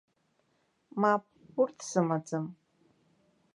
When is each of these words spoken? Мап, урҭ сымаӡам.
Мап, 1.01 1.23
урҭ 1.61 1.77
сымаӡам. 1.89 2.45